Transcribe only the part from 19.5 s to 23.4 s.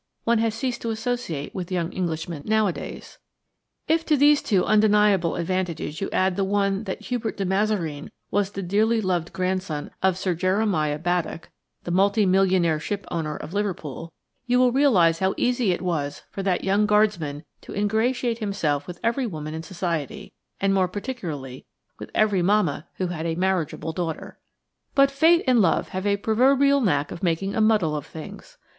in Society, and more particularly with every mamma who had a